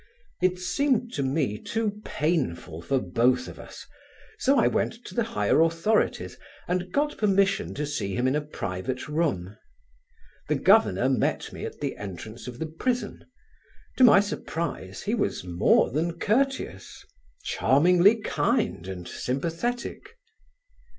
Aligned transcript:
It 0.41 0.57
seemed 0.57 1.13
to 1.13 1.21
me 1.21 1.59
too 1.59 2.01
painful 2.03 2.81
for 2.81 2.97
both 2.99 3.47
of 3.47 3.59
us, 3.59 3.85
so 4.39 4.57
I 4.57 4.65
went 4.65 4.93
to 5.05 5.13
the 5.13 5.21
higher 5.21 5.61
authorities 5.61 6.39
and 6.67 6.91
got 6.91 7.19
permission 7.19 7.75
to 7.75 7.85
see 7.85 8.15
him 8.15 8.27
in 8.27 8.35
a 8.35 8.41
private 8.41 9.07
room. 9.07 9.55
The 10.47 10.55
Governor 10.55 11.07
met 11.07 11.53
me 11.53 11.67
at 11.67 11.81
the 11.81 11.97
entrance 11.97 12.47
of 12.47 12.57
the 12.57 12.65
prison: 12.65 13.25
to 13.97 14.03
my 14.03 14.21
surprise 14.21 15.03
he 15.03 15.13
was 15.13 15.43
more 15.43 15.91
than 15.91 16.17
courteous; 16.17 17.05
charmingly 17.43 18.19
kind 18.21 18.87
and 18.87 19.07
sympathetic. 19.07 20.17